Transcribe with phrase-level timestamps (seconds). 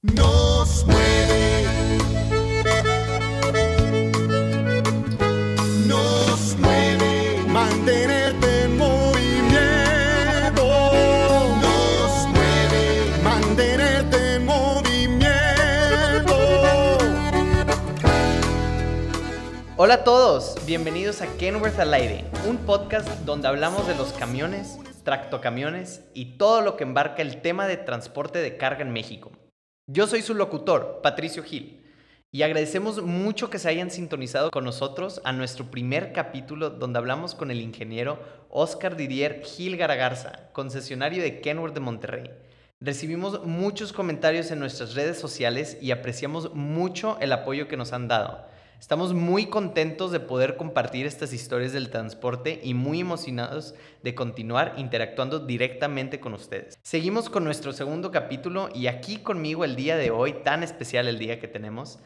[0.00, 1.66] Nos mueve.
[5.88, 7.42] Nos mueve.
[7.48, 10.62] Mantenerte en movimiento.
[11.60, 13.10] Nos mueve.
[13.24, 15.28] Mantenerte en movimiento.
[19.76, 24.78] Hola a todos, bienvenidos a Kenworth al aire, un podcast donde hablamos de los camiones,
[25.02, 29.32] tractocamiones y todo lo que embarca el tema de transporte de carga en México.
[29.90, 31.80] Yo soy su locutor, Patricio Gil,
[32.30, 37.34] y agradecemos mucho que se hayan sintonizado con nosotros a nuestro primer capítulo donde hablamos
[37.34, 42.30] con el ingeniero Oscar Didier Gil Garagarza, concesionario de Kenworth de Monterrey.
[42.82, 48.08] Recibimos muchos comentarios en nuestras redes sociales y apreciamos mucho el apoyo que nos han
[48.08, 48.44] dado.
[48.80, 54.74] Estamos muy contentos de poder compartir estas historias del transporte y muy emocionados de continuar
[54.76, 56.78] interactuando directamente con ustedes.
[56.82, 61.18] Seguimos con nuestro segundo capítulo y aquí conmigo el día de hoy, tan especial el
[61.18, 61.98] día que tenemos,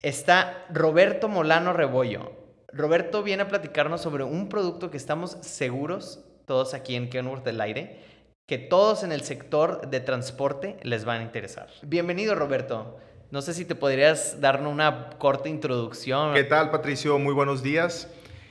[0.00, 2.30] está Roberto Molano Rebollo.
[2.72, 7.60] Roberto viene a platicarnos sobre un producto que estamos seguros, todos aquí en Kenworth del
[7.60, 8.00] Aire,
[8.46, 11.68] que todos en el sector de transporte les van a interesar.
[11.82, 12.96] Bienvenido Roberto.
[13.32, 16.34] No sé si te podrías darnos una corta introducción.
[16.34, 17.18] ¿Qué tal, Patricio?
[17.18, 18.10] Muy buenos días.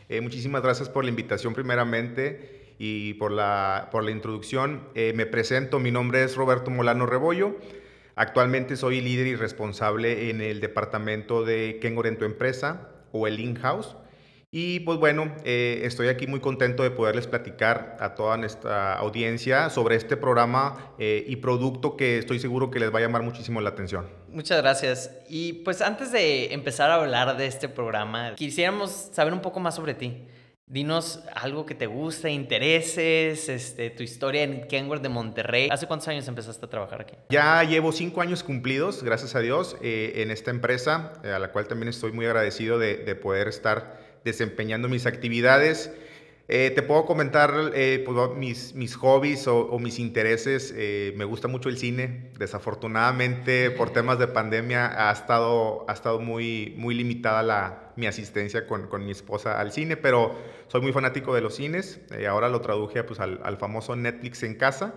[0.10, 4.88] Eh, muchísimas gracias por la invitación primeramente y por la, por la introducción.
[4.96, 7.58] Eh, me presento, mi nombre es Roberto Molano Rebollo.
[8.16, 13.40] Actualmente soy líder y responsable en el departamento de Kengo en tu empresa o el
[13.40, 13.96] in-house.
[14.50, 19.70] Y pues bueno, eh, estoy aquí muy contento de poderles platicar a toda nuestra audiencia
[19.70, 23.70] sobre este programa y producto que estoy seguro que les va a llamar muchísimo la
[23.70, 24.21] atención.
[24.32, 25.12] Muchas gracias.
[25.28, 29.76] Y pues antes de empezar a hablar de este programa, quisiéramos saber un poco más
[29.76, 30.26] sobre ti.
[30.68, 35.68] Dinos algo que te guste, intereses, este, tu historia en Kenworth de Monterrey.
[35.70, 37.16] ¿Hace cuántos años empezaste a trabajar aquí?
[37.30, 41.68] Ya llevo cinco años cumplidos, gracias a Dios, eh, en esta empresa, a la cual
[41.68, 45.92] también estoy muy agradecido de, de poder estar desempeñando mis actividades.
[46.48, 50.74] Eh, te puedo comentar eh, pues, mis, mis hobbies o, o mis intereses.
[50.76, 52.32] Eh, me gusta mucho el cine.
[52.38, 58.68] Desafortunadamente, por temas de pandemia, ha estado, ha estado muy, muy limitada la, mi asistencia
[58.68, 60.36] con, con mi esposa al cine, pero
[60.68, 62.02] soy muy fanático de los cines.
[62.28, 64.96] ahora lo traduje pues, al, al, famoso Netflix en casa.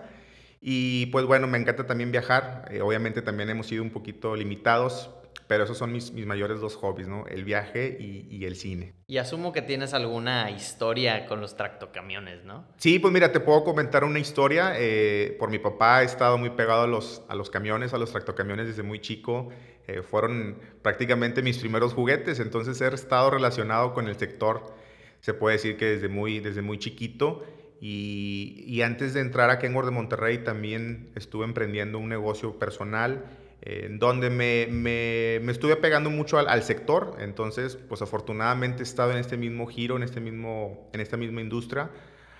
[0.59, 2.69] Y pues bueno, me encanta también viajar.
[2.81, 5.11] obviamente también hemos sido un poquito limitados,
[5.47, 7.25] pero esos son mis, mis mayores dos hobbies, ¿no?
[7.27, 8.93] El viaje y, y, el cine.
[9.07, 12.65] Y asumo que tienes alguna historia con los tractocamiones, ¿no?
[12.77, 14.73] Sí, pues mira, te puedo comentar una historia.
[14.77, 18.11] Eh, por mi papá he estado muy pegado a los, a los camiones, a los
[18.11, 19.49] tractocamiones desde muy chico.
[19.87, 24.73] Eh, fueron prácticamente mis primeros juguetes, entonces he estado relacionado con el sector,
[25.21, 27.43] se puede decir que desde muy, desde muy chiquito.
[27.79, 33.25] Y, y antes de entrar a Kenworth de Monterrey también estuve emprendiendo un negocio personal
[33.65, 38.83] en donde me, me, me, estuve pegando mucho al, al, sector, entonces pues afortunadamente he
[38.83, 41.89] estado en este mismo giro, en, este mismo, en esta misma industria,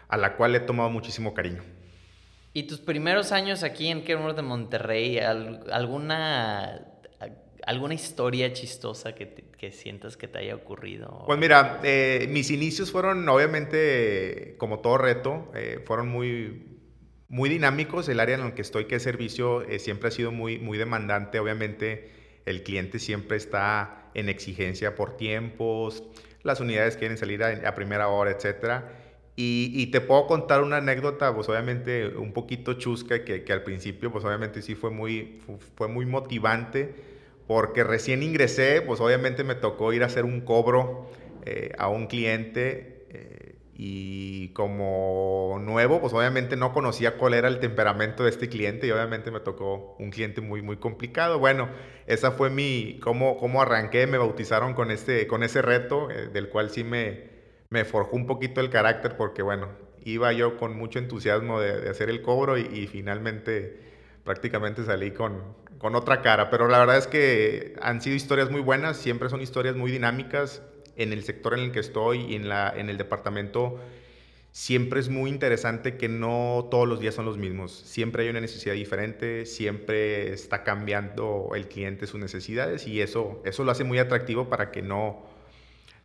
[0.08, 1.64] a la cual he tomado muchísimo cariño.
[2.54, 6.86] ¿Y tus primeros años aquí en Kenworth de Monterrey, alguna,
[7.66, 11.24] alguna historia chistosa que, te, que, sientas que te haya ocurrido?
[11.26, 16.75] Pues mira, eh, mis inicios fueron obviamente, como todo reto, eh, fueron muy,
[17.36, 18.08] muy dinámicos.
[18.08, 20.78] El área en el que estoy, que es servicio, eh, siempre ha sido muy, muy
[20.78, 21.38] demandante.
[21.38, 22.10] Obviamente,
[22.46, 26.04] el cliente siempre está en exigencia por tiempos,
[26.44, 28.38] las unidades quieren salir a, primera hora.
[29.36, 33.64] Y, y, te puedo contar una anécdota, pues obviamente un poquito chusca, que, que al
[33.64, 35.42] principio, pues obviamente sí fue muy,
[35.76, 36.96] fue muy motivante,
[37.48, 41.10] porque recién ingresé, pues obviamente me tocó ir a hacer un cobro
[41.46, 43.06] eh, a un cliente.
[43.10, 43.45] Eh,
[43.78, 48.92] y como nuevo, pues obviamente no conocía cuál era el temperamento de este cliente y
[48.92, 51.40] obviamente me tocó un cliente muy, muy complicado.
[51.40, 51.68] Bueno,
[52.08, 56.48] esa fue mi, cómo, cómo arranqué, me bautizaron con, este, con ese reto, eh, del
[56.48, 57.30] cual sí me,
[57.70, 59.68] me forjó un poquito el carácter porque, bueno,
[60.06, 63.82] iba yo con mucho entusiasmo de, hacer el cobro y, y, finalmente
[64.24, 65.44] prácticamente salí con,
[65.80, 66.50] con otra cara.
[66.50, 70.62] Pero la verdad es que han sido historias muy buenas, siempre son historias muy dinámicas
[70.96, 73.80] en el sector en el que estoy y en, la, en el departamento,
[74.52, 77.74] siempre es muy interesante que no todos los días son los mismos.
[77.74, 83.66] Siempre hay una necesidad diferente, siempre está cambiando el cliente sus necesidades y eso, eso
[83.66, 85.26] lo hace muy atractivo para que no,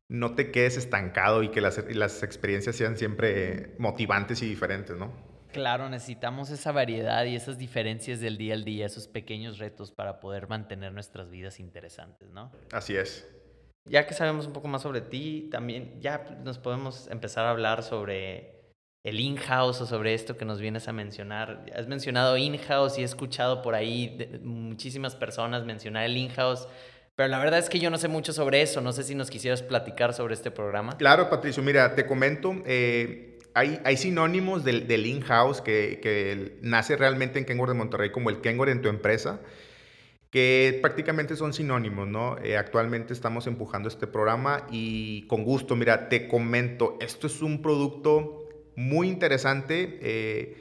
[0.08, 5.12] no te quedes estancado y que las, las experiencias sean siempre motivantes y diferentes, ¿no?
[5.52, 10.18] Claro, necesitamos esa variedad y esas diferencias del día al día, esos pequeños retos para
[10.18, 12.50] poder mantener nuestras vidas interesantes, ¿no?
[12.72, 13.28] Así es.
[13.88, 17.82] Ya que sabemos un poco más sobre ti, también ya nos podemos empezar a hablar
[17.82, 18.60] sobre
[19.02, 21.64] el in-house o sobre esto que nos vienes a mencionar.
[21.74, 26.68] Has mencionado in-house y he escuchado por ahí muchísimas personas mencionar el in-house.
[27.16, 28.80] Pero la verdad es que yo no sé mucho sobre eso.
[28.80, 30.96] No sé si nos quisieras platicar sobre este programa.
[30.96, 31.62] Claro, Patricio.
[31.62, 32.54] Mira, te comento.
[32.66, 38.12] Eh, hay, hay, sinónimos del, del in-house que, que, nace realmente en Kenworth de Monterrey
[38.12, 39.40] como el Kenworth en tu empresa
[40.30, 42.38] que prácticamente son sinónimos, ¿no?
[42.38, 47.60] Eh, actualmente estamos empujando este programa y con gusto, mira, te comento, esto es un
[47.60, 50.56] producto muy interesante eh,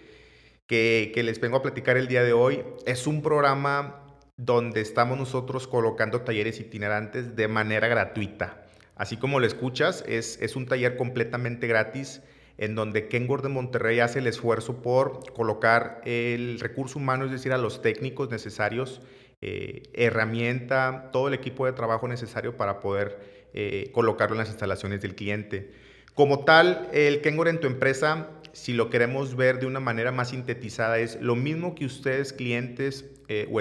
[0.66, 2.64] que, les vengo a platicar el día de hoy.
[2.88, 4.08] Es un programa
[4.38, 8.66] donde estamos nosotros colocando talleres itinerantes de manera gratuita.
[8.96, 12.22] Así como lo escuchas, es, es un taller completamente gratis
[12.58, 17.54] en donde Kenworth de Monterrey hace el esfuerzo por colocar el recurso humano, es decir,
[17.54, 19.02] a los técnicos necesarios
[19.42, 25.02] eh, herramienta, todo el equipo de trabajo necesario para poder eh, colocarlo en las instalaciones
[25.02, 25.72] del cliente.
[26.14, 30.32] Como tal, el Kenworth en tu empresa, si lo queremos ver de una manera más
[30.32, 33.60] sintetizada, es lo mismo que ustedes, clientes eh, o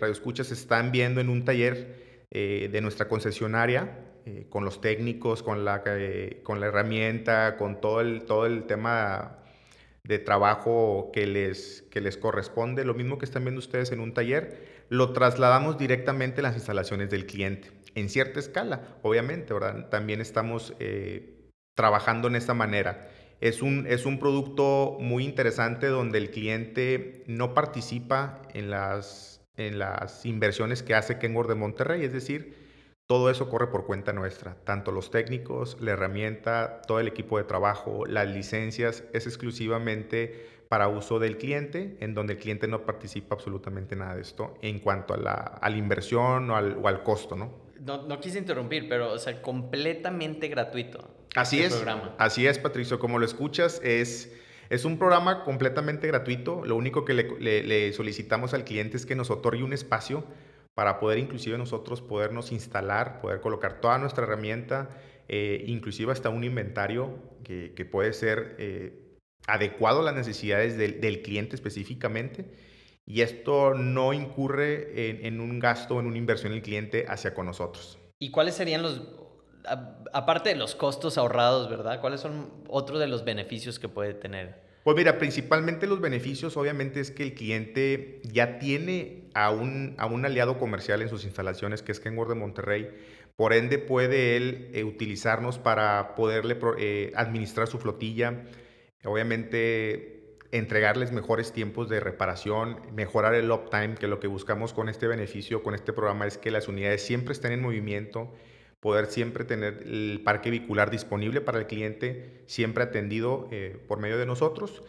[0.00, 3.96] radioescuchas, están viendo en un taller de nuestra concesionaria,
[4.48, 5.84] con los técnicos, con la,
[6.42, 9.43] con la herramienta, con todo el, todo el tema
[10.04, 14.12] de trabajo que les, que les corresponde, lo mismo que están viendo ustedes en un
[14.12, 19.88] taller, lo trasladamos directamente a las instalaciones del cliente, en cierta escala, obviamente, ¿verdad?
[19.88, 23.08] También estamos eh, trabajando en esta manera.
[23.40, 29.78] Es un, es un producto muy interesante donde el cliente no participa en las, en
[29.78, 32.63] las inversiones que hace Kenworth de Monterrey, es decir,
[33.06, 37.44] todo eso corre por cuenta nuestra, tanto los técnicos, la herramienta, todo el equipo de
[37.44, 43.34] trabajo, las licencias, es exclusivamente para uso del cliente, en donde el cliente no participa
[43.34, 47.02] absolutamente nada de esto en cuanto a la, a la inversión o al, o al
[47.02, 47.52] costo, ¿no?
[47.84, 48.06] ¿no?
[48.06, 51.10] No, quise interrumpir, pero, o sea, completamente gratuito.
[51.34, 52.14] Así este es, programa.
[52.18, 54.34] así es, Patricio, como lo escuchas, es,
[54.70, 59.14] es un programa completamente gratuito, lo único que le, le, solicitamos al cliente es que
[59.14, 60.24] nos otorgue un espacio
[60.74, 64.90] para poder inclusive nosotros podernos instalar, poder colocar toda nuestra herramienta,
[65.28, 68.56] eh, inclusive hasta un inventario que, que puede ser...
[68.58, 69.00] Eh,
[69.46, 72.46] adecuado a las necesidades del, cliente específicamente
[73.06, 77.98] y esto no incurre en, un gasto, en una inversión del cliente hacia con nosotros.
[78.18, 79.02] ¿Y cuáles serían los,
[80.12, 82.00] aparte de los costos ahorrados, ¿verdad?
[82.00, 84.64] ¿Cuáles son otros de los beneficios que puede tener?
[84.84, 90.58] Pues mira, principalmente los beneficios obviamente es que el cliente ya tiene a un, aliado
[90.58, 92.90] comercial en sus instalaciones, que es Kenworth de Monterrey.
[93.36, 98.44] Por ende puede él eh, utilizarnos para poderle eh, administrar su flotilla,
[99.04, 105.06] Obviamente, entregarles mejores tiempos de reparación, mejorar el uptime, que lo que buscamos con este
[105.06, 108.32] beneficio, con este programa, es que las unidades siempre estén en movimiento,
[108.80, 114.16] poder siempre tener el parque vehicular disponible para el cliente, siempre atendido eh, por medio
[114.16, 114.82] de nosotros.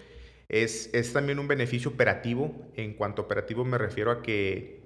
[0.50, 2.54] Es, es, también un beneficio operativo.
[2.76, 4.82] En cuanto operativo me refiero a que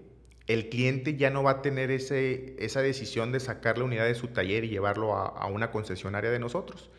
[0.47, 4.15] el cliente ya no va a tener ese, esa decisión de sacar la unidad de
[4.15, 6.89] su taller y llevarlo a, a una concesionaria de nosotros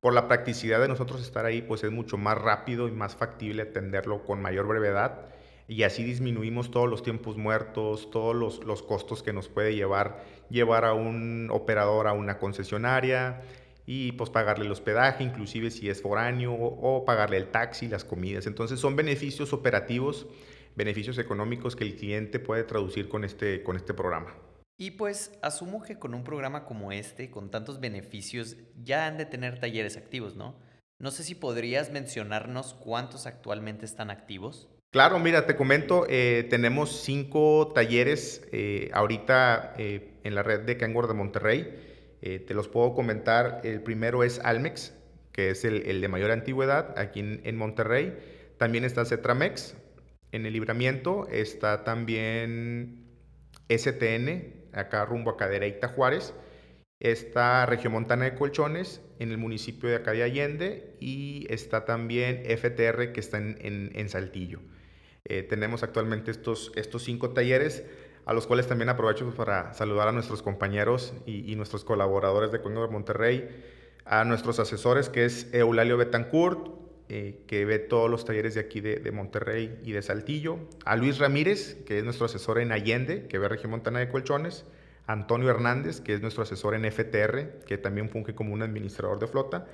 [0.00, 3.62] por la practicidad de nosotros estar ahí, pues es mucho más rápido y más factible
[3.62, 5.32] atenderlo con mayor brevedad
[5.66, 10.22] y así disminuimos todos los tiempos muertos, todos los, los, costos que nos puede llevar
[10.50, 13.40] llevar a un operador a una concesionaria
[13.86, 18.46] y pues pagarle el hospedaje, inclusive si es foráneo, o, pagarle el taxi, las comidas.
[18.46, 20.26] Entonces son beneficios operativos,
[20.74, 24.34] beneficios económicos que el cliente puede traducir con este, con este programa.
[24.76, 29.26] Y pues asumo que con un programa como este, con tantos beneficios, ya han de
[29.26, 30.56] tener talleres activos, ¿no?
[30.98, 34.68] No sé si podrías mencionarnos cuántos actualmente están activos.
[34.90, 40.76] Claro, mira, te comento, eh, tenemos cinco talleres eh, ahorita eh, en la red de
[40.76, 41.93] Kenworth de Monterrey.
[42.24, 43.60] Te los puedo comentar.
[43.64, 44.94] El primero es Almex,
[45.32, 48.16] que es el, de mayor antigüedad aquí en, en, Monterrey.
[48.56, 49.76] También está Cetramex
[50.32, 51.28] en el libramiento.
[51.28, 53.04] Está también
[53.68, 56.34] STN acá rumbo a Cadereyta Juárez.
[57.00, 63.20] Está Regiomontana de Colchones en el municipio de Acadia Allende y está también FTR que
[63.20, 64.60] está en, Saltillo.
[65.24, 67.84] Eh, tenemos actualmente estos, estos cinco talleres
[68.26, 72.80] a los cuales también aprovecho para saludar a nuestros compañeros y, nuestros colaboradores de Cuenca
[72.80, 73.48] de Monterrey,
[74.04, 76.68] a nuestros asesores que es Eulalio Betancourt,
[77.08, 80.96] eh, que ve todos los talleres de aquí de, de, Monterrey y de Saltillo, a
[80.96, 84.64] Luis Ramírez, que es nuestro asesor en Allende, que ve Región Montana de Colchones,
[85.06, 89.26] Antonio Hernández, que es nuestro asesor en FTR, que también funge como un administrador de
[89.26, 89.66] flota,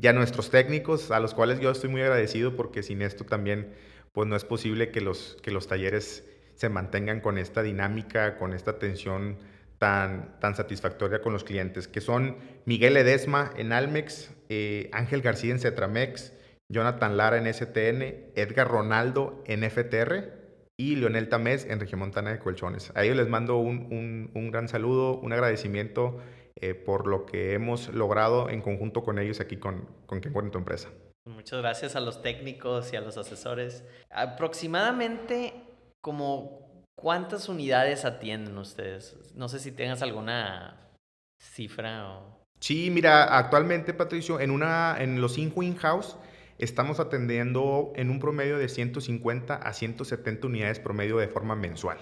[0.00, 3.74] y a nuestros técnicos, a los cuales yo estoy muy agradecido porque sin esto también
[4.12, 6.24] pues no es posible que los, que los talleres
[6.58, 9.38] se mantengan con esta dinámica, con esta atención
[9.78, 15.52] tan, tan satisfactoria con los clientes, que son Miguel Edesma en Almex, eh, Ángel García
[15.52, 16.32] en Cetramex,
[16.68, 20.32] Jonathan Lara en STN, Edgar Ronaldo en FTR
[20.76, 22.90] y Leonel Tamés en Regiomontana de Colchones.
[22.96, 26.18] A ellos les mando un, un, gran saludo, un agradecimiento
[26.56, 30.58] eh, por lo que hemos logrado en conjunto con ellos aquí con, con en tu
[30.58, 30.88] empresa.
[31.24, 33.84] Muchas gracias a los técnicos y a los asesores.
[34.10, 35.67] Aproximadamente
[36.00, 39.16] como cuántas unidades atienden ustedes.
[39.34, 40.90] No sé si tengas alguna
[41.38, 42.38] cifra o...
[42.60, 46.16] Sí, mira, actualmente Patricio, en, una, en los cinco in-house
[46.58, 51.98] estamos atendiendo en un promedio de 150 a 170 unidades promedio de forma mensual.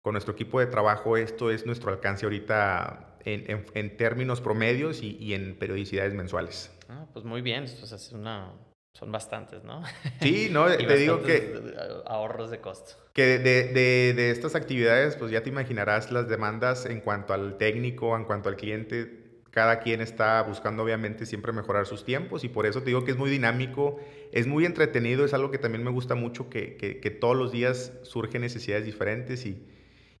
[0.00, 5.56] Con nuestro equipo de trabajo esto es nuestro alcance ahorita en, términos promedios y, en
[5.58, 6.72] periodicidades mensuales.
[6.88, 8.52] Ah, pues muy bien, es una,
[8.92, 9.82] son bastantes, ¿no?
[10.20, 11.74] Sí, no, te digo que...
[12.06, 12.94] Ahorros de costo.
[13.12, 17.56] Que de, de, de, estas actividades, pues ya te imaginarás las demandas en cuanto al
[17.58, 19.22] técnico, en cuanto al cliente,
[19.52, 23.10] cada quien está buscando obviamente siempre mejorar sus tiempos y por eso te digo que
[23.10, 24.00] es muy dinámico,
[24.32, 27.92] es muy entretenido, es algo que también me gusta mucho, que, que, todos los días
[28.02, 29.62] surgen necesidades diferentes y,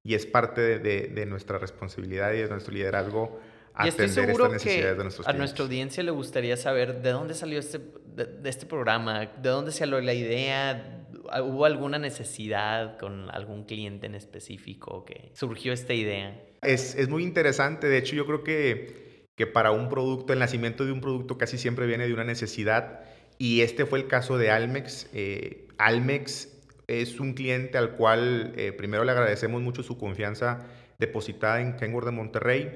[0.04, 3.40] y es parte de, de, nuestra responsabilidad y de nuestro liderazgo
[3.74, 5.28] atender estas necesidades de nuestros.
[5.28, 7.80] A nuestra audiencia le gustaría saber de dónde salió este,
[8.14, 10.98] de, este programa, de dónde salió la idea,
[11.40, 16.38] ¿Hubo alguna necesidad con algún cliente en específico que surgió esta idea?
[16.62, 17.86] Es, es, muy interesante.
[17.86, 19.02] De hecho, yo creo que
[19.36, 23.00] que para un producto, el nacimiento de un producto casi siempre viene de una necesidad.
[23.38, 25.08] Y este fue el caso de Almex.
[25.14, 26.48] Eh, Almex
[26.86, 30.66] es un cliente al cual eh, primero le agradecemos mucho su confianza
[30.98, 32.70] depositada en Kenworth de Monterrey.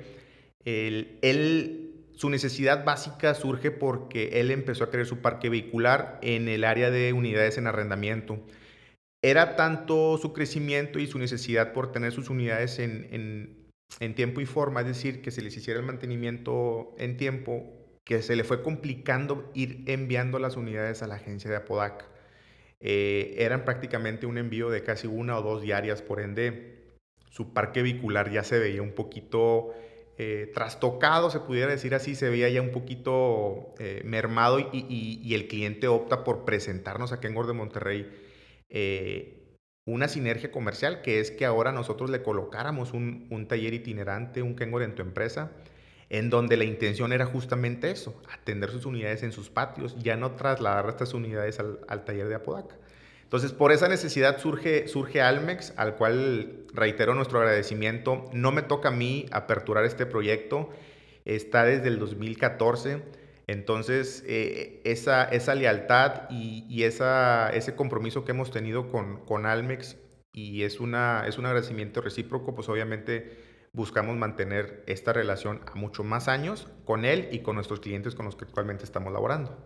[0.67, 6.65] Él, su necesidad básica surge porque él empezó a crear su parque vehicular en el
[6.65, 8.39] área de unidades en arrendamiento.
[9.23, 13.67] Era tanto su crecimiento y su necesidad por tener sus unidades en,
[14.01, 17.73] en tiempo y forma, es decir, que se les hiciera el mantenimiento en tiempo,
[18.05, 22.05] que se le fue complicando ir enviando las unidades a la agencia de Apodac.
[22.81, 26.99] Eh, eran prácticamente un envío de casi una o dos diarias, por ende,
[27.31, 29.75] su parque vehicular ya se veía un poquito
[30.19, 35.49] eh, trastocado, se pudiera decir así, se veía ya un poquito eh, mermado y, el
[35.49, 38.23] cliente opta por presentarnos aquí en Gordo de Monterrey
[39.87, 44.85] una sinergia comercial, que es que ahora nosotros le colocáramos un, taller itinerante, un Kenworth
[44.85, 45.53] en tu empresa,
[46.11, 50.33] en donde la intención era justamente eso, atender sus unidades en sus patios, ya no
[50.33, 52.77] trasladar estas unidades al, taller de Apodaca.
[53.27, 58.25] Entonces, por esa necesidad surge, surge Almex, al cual reitero nuestro agradecimiento.
[58.33, 60.71] No me toca a mí aperturar este proyecto,
[61.25, 63.03] está desde el 2014
[63.47, 69.97] entonces, eh, esa, esa, lealtad y, esa, ese compromiso que hemos tenido con, con Almex
[70.33, 76.03] y es, una, es un agradecimiento recíproco, pues obviamente buscamos mantener esta relación a mucho
[76.03, 79.57] más años con él y con nuestros clientes con los que actualmente estamos laborando.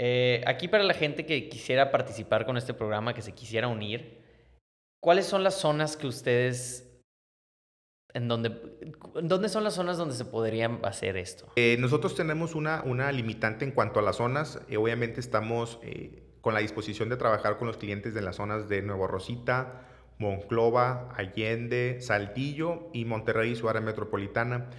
[0.00, 4.22] Eh, aquí para la gente que quisiera participar con este programa, que se quisiera unir,
[5.02, 6.84] ¿cuáles son las zonas que ustedes
[8.14, 8.50] ¿En dónde,
[9.22, 11.52] dónde son las zonas donde se podría hacer esto?
[11.56, 14.62] Eh, nosotros tenemos una, una limitante en cuanto a las zonas.
[14.70, 15.78] Eh, obviamente estamos
[16.40, 19.86] con la disposición de trabajar con los clientes de las zonas de Nuevo Rosita,
[20.16, 24.70] Monclova, Allende, Saltillo y Monterrey, su área metropolitana.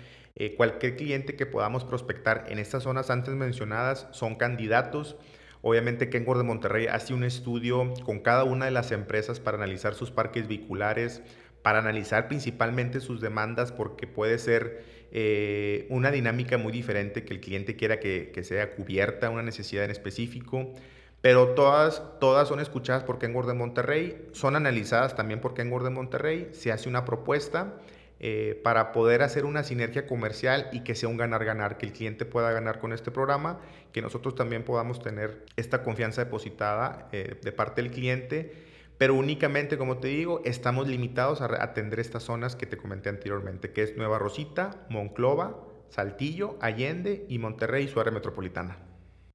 [0.56, 5.18] Cualquier cliente que podamos prospectar en estas zonas antes mencionadas son candidatos.
[5.62, 9.94] Obviamente Kenworth de Monterrey hace un estudio con cada una de las empresas para analizar
[9.94, 11.22] sus parques vehiculares,
[11.62, 17.42] para analizar principalmente sus demandas porque puede ser eh, una dinámica muy diferente que el
[17.42, 20.74] cliente quiera que, sea cubierta, una necesidad en específico.
[21.22, 25.90] Pero todas, todas son escuchadas por Kenworth de Monterrey, son analizadas también por Kenworth de
[25.90, 27.76] Monterrey, se hace una propuesta
[28.20, 32.26] eh, para poder hacer una sinergia comercial y que sea un ganar-ganar, que el cliente
[32.26, 33.60] pueda ganar con este programa,
[33.92, 39.78] que nosotros también podamos tener esta confianza depositada eh, de parte del cliente pero únicamente,
[39.78, 43.96] como te digo, estamos limitados a atender estas zonas que te comenté anteriormente, que es
[43.96, 45.58] Nueva Rosita, Monclova,
[45.88, 48.78] Saltillo, Allende y Monterrey, su área metropolitana.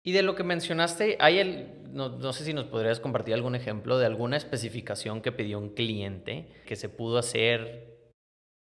[0.03, 3.97] Y de lo que mencionaste, hay el, no, sé si nos podrías compartir algún ejemplo
[3.97, 7.94] de alguna especificación que pidió un cliente que se pudo hacer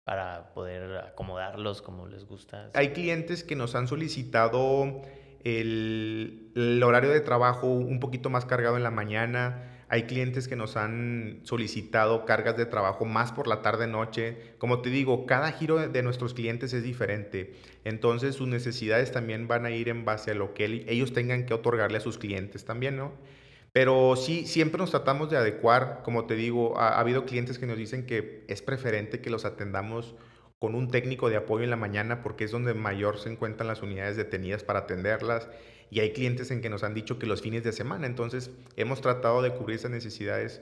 [0.05, 2.71] para poder acomodarlos como les gusta.
[2.75, 5.03] Hay clientes que nos han solicitado
[5.45, 10.57] el, el horario de trabajo un poquito más cargado en la mañana, hay clientes que
[10.57, 14.55] nos han solicitado cargas de trabajo más por la tarde-noche.
[14.57, 17.53] Como te digo, cada giro de nuestros clientes es diferente.
[17.85, 21.53] Entonces sus necesidades también van a ir en base a lo que ellos tengan que
[21.53, 23.13] otorgarle a sus clientes también, ¿no?
[23.73, 26.03] Pero sí, siempre nos tratamos de adecuar.
[26.05, 30.15] Como te digo, ha, habido clientes que nos dicen que es preferente que los atendamos
[30.59, 33.83] con un técnico de apoyo en la mañana porque es donde mayor se encuentran las
[33.83, 35.49] unidades detenidas para atenderlas
[35.91, 38.07] y hay clientes en que nos han dicho que los fines de semana.
[38.07, 40.61] Entonces hemos tratado de cubrir esas necesidades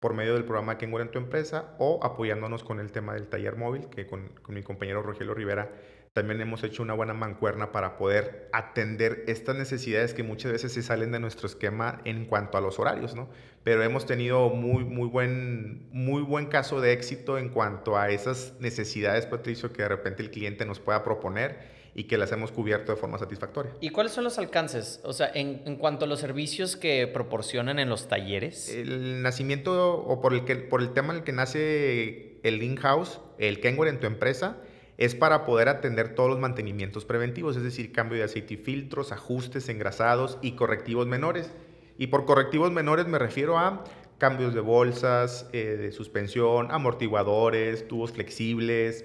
[0.00, 3.56] por medio del programa Kenware en tu empresa o apoyándonos con el tema del taller
[3.56, 5.70] móvil que con mi compañero Rogelio Rivera
[6.18, 10.82] también hemos hecho una buena mancuerna para poder atender estas necesidades que muchas veces se
[10.82, 13.28] salen de nuestro esquema en cuanto a los horarios, ¿no?
[13.62, 18.54] Pero hemos tenido muy, muy, buen, muy buen caso de éxito en cuanto a esas
[18.58, 22.90] necesidades, Patricio, que de repente el cliente nos pueda proponer y que las hemos cubierto
[22.90, 23.72] de forma satisfactoria.
[23.80, 25.00] ¿Y cuáles son los alcances?
[25.04, 28.68] O sea, en, en, cuanto a los servicios que proporcionan en los talleres.
[28.74, 33.20] El nacimiento o por el, que, por el tema en el que nace el in-house,
[33.38, 34.56] el Kenware en tu empresa,
[34.98, 39.12] es para poder atender todos los mantenimientos preventivos, es decir, cambio de aceite y filtros,
[39.12, 41.52] ajustes, engrasados y correctivos menores.
[41.96, 43.84] Y por correctivos menores me refiero a
[44.18, 49.04] cambios de bolsas, eh, de suspensión, amortiguadores, tubos flexibles,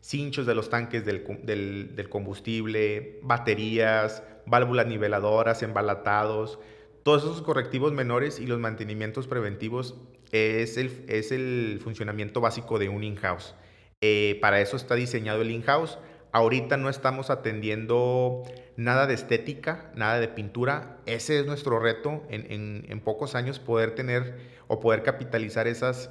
[0.00, 6.58] cinchos de los tanques del, del, combustible, baterías, válvulas niveladoras, embalatados.
[7.04, 9.94] Todos esos correctivos menores y los mantenimientos preventivos
[10.32, 13.54] es el, es el funcionamiento básico de un in-house.
[14.00, 15.98] Eh, para eso está diseñado el in-house.
[16.30, 18.42] Ahorita no estamos atendiendo
[18.76, 20.98] nada de estética, nada de pintura.
[21.06, 24.36] Ese es nuestro reto en, en, pocos años poder tener
[24.68, 26.10] o poder capitalizar esas,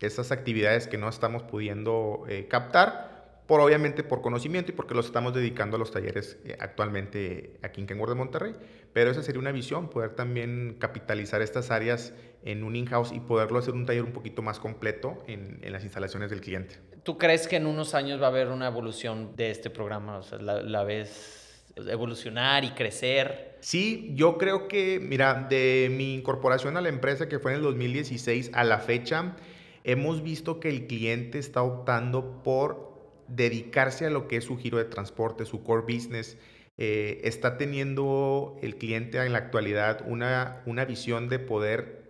[0.00, 3.07] esas actividades que no estamos pudiendo eh, captar
[3.48, 7.80] por obviamente por conocimiento y porque los estamos dedicando a los talleres eh, actualmente aquí
[7.80, 8.52] en Kenworth de Monterrey.
[8.92, 12.12] Pero esa sería una visión, poder también capitalizar estas áreas
[12.44, 15.82] en un in-house y poderlo hacer un taller un poquito más completo en, en, las
[15.82, 16.76] instalaciones del cliente.
[17.04, 20.18] ¿Tú crees que en unos años va a haber una evolución de este programa?
[20.18, 23.56] O sea, la, la ves evolucionar y crecer.
[23.60, 27.62] Sí, yo creo que, mira, de mi incorporación a la empresa que fue en el
[27.62, 29.36] 2016 a la fecha,
[29.84, 32.88] hemos visto que el cliente está optando por
[33.28, 36.36] dedicarse a lo que es su giro de transporte, su core business.
[36.76, 42.04] Eh, está teniendo el cliente en la actualidad una, una visión de poder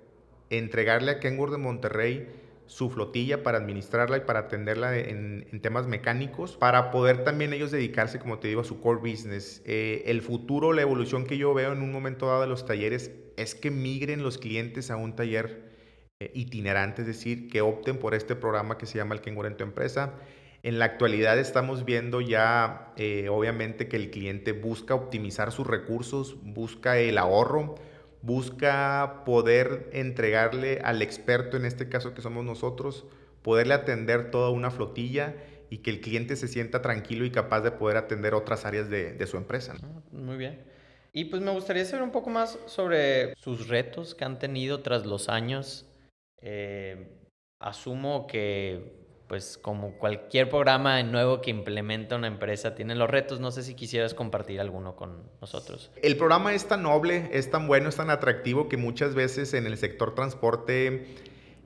[0.51, 2.29] entregarle a Kenworth de Monterrey
[2.67, 8.19] su flotilla para administrarla y para atenderla en, temas mecánicos, para poder también ellos dedicarse,
[8.19, 9.63] como te digo, a su core business.
[9.65, 13.11] Eh, el futuro, la evolución que yo veo en un momento dado de los talleres
[13.39, 15.63] es que migren los clientes a un taller
[16.21, 19.57] eh, itinerante, es decir, que opten por este programa que se llama el Kenworth en
[19.57, 20.13] tu empresa
[20.69, 26.37] en la actualidad estamos viendo ya, eh, obviamente, que el cliente busca optimizar sus recursos,
[26.43, 27.77] busca el ahorro,
[28.21, 33.07] busca poder entregarle al experto, en este caso que somos nosotros,
[33.41, 35.37] poderle atender toda una flotilla
[35.71, 39.27] y que el cliente se sienta tranquilo y capaz de poder atender otras áreas de,
[39.27, 39.75] su empresa.
[39.83, 40.63] Ah, muy bien.
[41.15, 45.07] Y pues me gustaría saber un poco más sobre sus retos que han tenido tras
[45.07, 45.87] los años.
[46.43, 47.09] Eh,
[47.59, 48.98] asumo que
[49.29, 53.75] pues como cualquier programa nuevo que implementa una empresa tiene los retos, no sé si
[53.75, 55.91] quisieras compartir alguno con nosotros.
[56.03, 59.67] El programa es tan noble, es tan bueno, es tan atractivo que muchas veces en
[59.67, 61.07] el sector transporte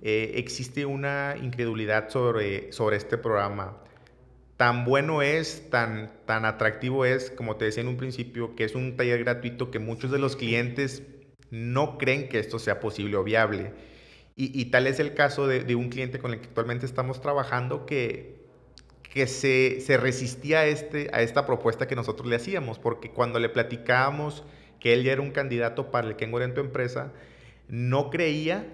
[0.03, 3.79] eh, existe una incredulidad sobre, sobre este programa.
[4.57, 8.75] Tan bueno es, tan, tan atractivo es, como te decía en un principio, que es
[8.75, 11.03] un taller gratuito que muchos de los clientes
[11.51, 13.73] no creen que esto sea posible o viable.
[14.35, 18.43] Y, tal es el caso de, un cliente con el que actualmente estamos trabajando que,
[19.03, 23.39] que se, se resistía a, este, a esta propuesta que nosotros le hacíamos, porque cuando
[23.39, 24.45] le platicábamos
[24.81, 27.13] que él ya era un candidato para el Kenworth en tu empresa,
[27.69, 28.67] no creía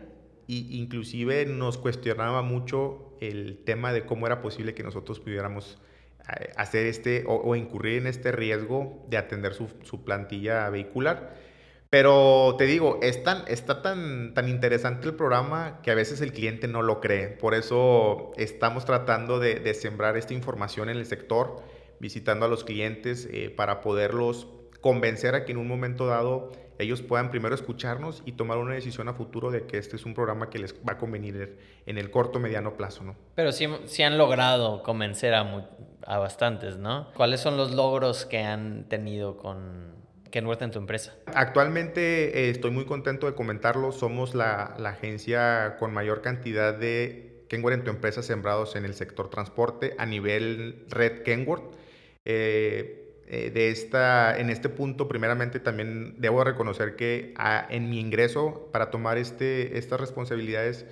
[0.48, 5.78] e inclusive nos cuestionaba mucho el tema de cómo era posible que nosotros pudiéramos
[6.20, 11.47] eh, hacer este o, o incurrir en este riesgo de atender su, su plantilla vehicular.
[11.90, 16.32] Pero te digo, es tan, está tan, tan interesante el programa que a veces el
[16.32, 17.28] cliente no lo cree.
[17.28, 21.62] Por eso estamos tratando de, sembrar esta información en el sector,
[21.98, 24.48] visitando a los clientes eh, para poderlos
[24.82, 29.08] convencer a que en un momento dado ellos puedan primero escucharnos y tomar una decisión
[29.08, 32.10] a futuro de que este es un programa que les va a convenir en el
[32.10, 33.16] corto mediano plazo, ¿no?
[33.34, 35.68] Pero sí, sí han logrado convencer a,
[36.06, 37.08] a bastantes, ¿no?
[37.14, 39.97] ¿Cuáles son los logros que han tenido con,
[40.30, 41.14] Kenworth en tu empresa?
[41.26, 43.92] Actualmente eh, estoy muy contento de comentarlo.
[43.92, 49.30] Somos la, agencia con mayor cantidad de Kenworth en tu empresa sembrados en el sector
[49.30, 51.74] transporte a nivel red Kenworth.
[52.24, 58.00] Eh, eh, de esta, en este punto, primeramente, también debo reconocer que a, en mi
[58.00, 60.86] ingreso para tomar este, estas responsabilidades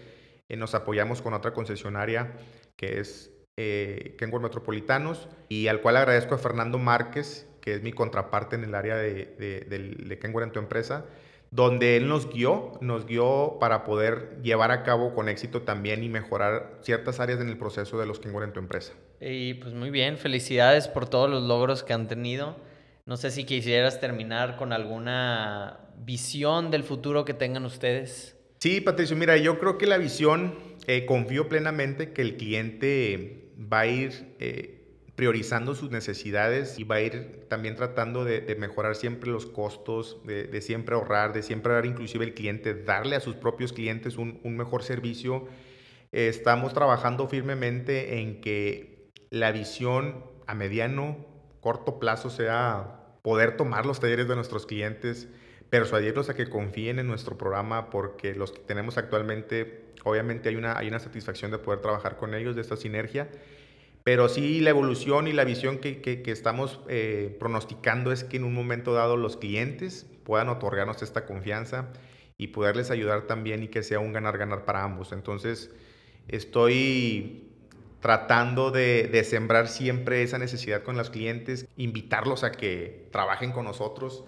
[0.49, 2.33] nos apoyamos con otra concesionaria
[2.77, 7.91] que es eh, Kenworth Metropolitanos y al cual agradezco a Fernando Márquez, que es mi
[7.91, 11.05] contraparte en el área de, de, de, de en tu empresa,
[11.51, 16.09] donde él nos guió, nos guió para poder llevar a cabo con éxito también y
[16.09, 18.93] mejorar ciertas áreas en el proceso de los Kenwood en tu empresa.
[19.21, 22.57] Y pues muy bien, felicidades por todos los logros que han tenido.
[23.05, 28.37] No sé si quisieras terminar con alguna visión del futuro que tengan ustedes.
[28.61, 30.55] Sí, Patricio, mira, yo creo que la visión,
[30.87, 34.76] eh, confío plenamente que el cliente va a ir eh,
[35.17, 40.61] priorizando sus necesidades y va a ir también tratando de, mejorar siempre los costos, de,
[40.61, 44.83] siempre ahorrar, de siempre dar inclusive el cliente, darle a sus propios clientes un, mejor
[44.83, 45.49] servicio.
[46.13, 51.27] estamos trabajando firmemente en que la visión a mediano,
[51.61, 55.29] corto plazo sea poder tomar los talleres de nuestros clientes,
[55.71, 60.77] persuadirlos a que confíen en nuestro programa porque los que tenemos actualmente, obviamente hay una,
[60.77, 63.31] hay una satisfacción de poder trabajar con ellos, de esta sinergia
[64.07, 68.45] pero sí, la evolución y la visión que, que, estamos eh, pronosticando es que en
[68.45, 71.89] un momento dado los clientes puedan otorgarnos esta confianza
[72.39, 75.11] y poderles ayudar también y que sea un ganar-ganar para ambos.
[75.11, 75.73] Entonces,
[76.29, 77.51] estoy
[77.99, 83.65] tratando de, de, sembrar siempre esa necesidad con los clientes, invitarlos a que trabajen con
[83.65, 84.23] nosotros.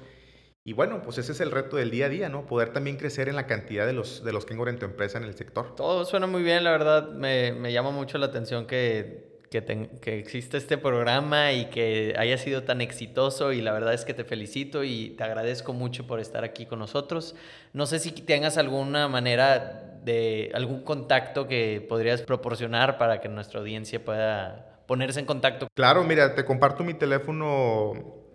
[0.64, 2.46] Y bueno, pues ese es el reto del día a día, ¿no?
[2.46, 5.24] Poder también crecer en la cantidad de los, de los que en tu empresa en
[5.24, 5.76] el sector.
[5.76, 7.12] Todo suena muy bien, la verdad.
[7.12, 12.36] Me, me llama mucho la atención que que, que existe este programa y que haya
[12.38, 16.20] sido tan exitoso y la verdad es que te felicito y te agradezco mucho por
[16.20, 17.34] estar aquí con nosotros.
[17.72, 23.60] No sé si tengas alguna manera de algún contacto que podrías proporcionar para que nuestra
[23.60, 25.68] audiencia pueda ponerse en contacto.
[25.74, 27.92] Claro, mira, te comparto mi teléfono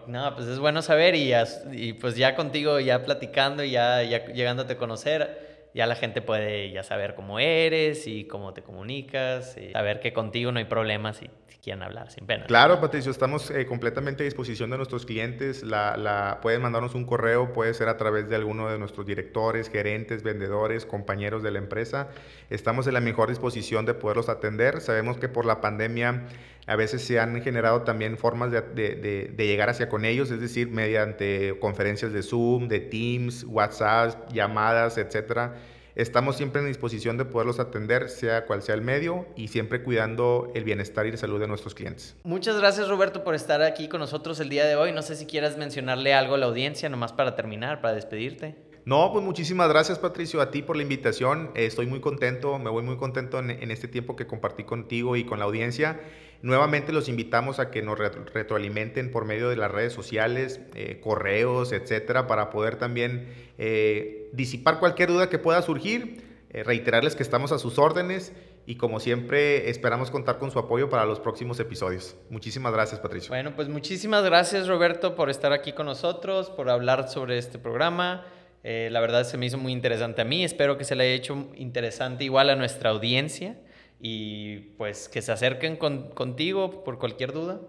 [0.07, 1.33] No, pues es bueno saber y,
[1.71, 6.71] y pues ya contigo, ya platicando, ya, ya llegándote a conocer, ya la gente puede
[6.71, 11.21] ya saber cómo eres y cómo te comunicas, y saber que contigo no hay problemas
[11.21, 12.45] y si quieren hablar sin pena.
[12.45, 15.63] Claro, Patricio, estamos eh, completamente a disposición de nuestros clientes.
[15.63, 19.69] La, la, pueden mandarnos un correo, puede ser a través de alguno de nuestros directores,
[19.69, 22.09] gerentes, vendedores, compañeros de la empresa.
[22.49, 24.79] Estamos en la mejor disposición de poderlos atender.
[24.79, 26.27] Sabemos que por la pandemia
[26.65, 31.57] a veces se han generado también formas de, llegar hacia con ellos, es decir, mediante
[31.59, 35.55] conferencias de Zoom, de Teams, WhatsApp, llamadas, etcétera.
[35.95, 40.51] Estamos siempre en disposición de poderlos atender, sea cual sea el medio, y siempre cuidando
[40.55, 42.15] el bienestar y la salud de nuestros clientes.
[42.23, 44.91] Muchas gracias, Roberto, por estar aquí con nosotros el día de hoy.
[44.91, 48.55] No sé si quieras mencionarle algo a la audiencia, nomás para terminar, para despedirte.
[48.85, 51.51] No, pues muchísimas gracias Patricio, a ti por la invitación.
[51.55, 55.25] estoy muy contento, me voy muy contento en, en, este tiempo que compartí contigo y
[55.25, 56.01] con la audiencia.
[56.43, 61.71] Nuevamente los invitamos a que nos retroalimenten por medio de las redes sociales, eh, correos,
[61.71, 67.53] etcétera, para poder también eh, disipar cualquier duda que pueda surgir, eh, reiterarles que estamos
[67.53, 68.33] a sus órdenes
[68.65, 72.17] y como siempre esperamos contar con su apoyo para los próximos episodios.
[72.29, 73.29] Muchísimas gracias, Patricio.
[73.29, 78.25] Bueno, pues muchísimas gracias, Roberto, por estar aquí con nosotros, por hablar sobre este programa.
[78.63, 81.49] La verdad se me hizo muy interesante a mí, espero que se le haya hecho
[81.55, 83.57] interesante igual a nuestra audiencia
[83.99, 87.61] y pues que se acerquen contigo por cualquier duda.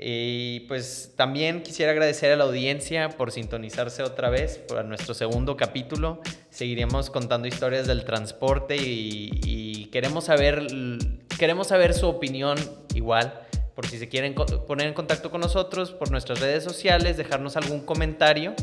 [0.00, 5.56] Y pues también quisiera agradecer a la audiencia por sintonizarse otra vez para nuestro segundo
[5.56, 6.20] capítulo.
[6.50, 10.68] Seguiremos contando historias del transporte y, queremos, saber,
[11.36, 12.56] queremos saber su opinión
[12.94, 13.42] igual.
[13.74, 17.80] Por si se quieren poner en contacto con nosotros por nuestras redes sociales, dejarnos algún
[17.80, 18.54] comentario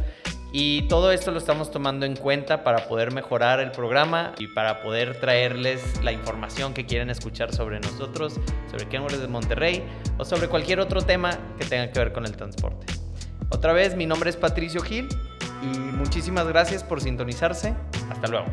[0.57, 4.81] y todo esto lo estamos tomando en cuenta para poder mejorar el programa y para
[4.81, 8.39] poder traerles la información que quieren escuchar sobre nosotros,
[8.71, 9.83] sobre Kenworth de Monterrey
[10.17, 12.85] o sobre cualquier otro tema que tenga que ver con el transporte.
[13.49, 15.09] Otra vez, mi nombre es Patricio Gil
[15.61, 17.75] y muchísimas gracias por sintonizarse.
[18.09, 18.45] Hasta luego.